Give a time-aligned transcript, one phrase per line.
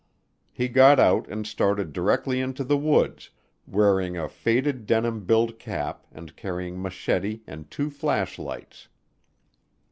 [0.51, 3.29] He got out and started directly into the woods,
[3.67, 8.87] wearing a faded denim billed cap and carrying machete and two flashlights.